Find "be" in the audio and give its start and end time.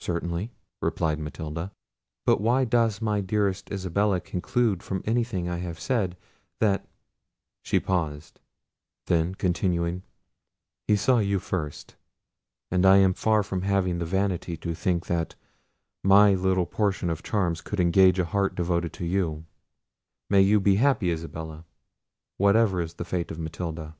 20.60-20.74